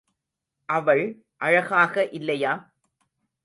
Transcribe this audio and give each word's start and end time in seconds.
அவள் 0.69 1.03
அழகாக 1.37 2.05
இல்லையா? 2.11 2.53